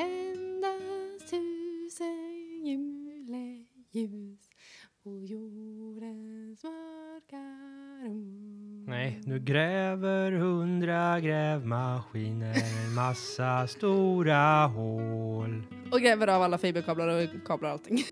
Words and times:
tändas 0.00 1.30
tusen 1.30 2.64
juleljus 2.64 4.48
på 5.02 5.10
jordens 5.24 6.64
mörka 6.64 7.36
rum. 8.04 8.84
Nej, 8.88 9.20
nu 9.24 9.38
gräver 9.38 10.32
hundra 10.32 11.20
grävmaskiner 11.20 12.54
en 12.54 12.94
massa 12.94 13.66
stora 13.66 14.66
hål. 14.66 15.62
Och 15.92 16.00
gräver 16.00 16.26
av 16.26 16.42
alla 16.42 16.58
fiberkablar 16.58 17.08
och 17.08 17.46
kablar 17.46 17.68
och 17.68 17.72
allting. 17.72 18.04